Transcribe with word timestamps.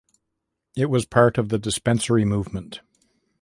It 0.75 0.87
was 0.87 1.05
part 1.05 1.37
of 1.37 1.49
the 1.49 1.59
Dispensary 1.59 2.25
Movement. 2.25 2.81